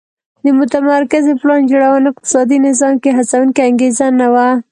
د 0.43 0.45
متمرکزې 0.59 1.33
پلان 1.41 1.61
جوړونې 1.71 2.09
اقتصادي 2.11 2.57
نظام 2.67 2.93
کې 3.01 3.09
هڅوونکې 3.17 3.61
انګېزه 3.69 4.07
نه 4.19 4.27
وه 4.33 4.47